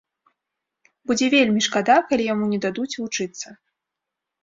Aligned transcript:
Будзе 1.11 1.25
вельмі 1.35 1.61
шкада, 1.67 2.01
калі 2.09 2.29
яму 2.33 2.45
не 2.57 2.63
дадуць 2.67 2.91
вучыцца. 3.05 3.47